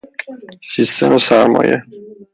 [0.71, 1.83] سیستم سرمایه